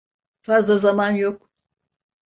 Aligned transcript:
Fazla 0.41 0.77
zaman 0.77 1.11
yok. 1.11 1.49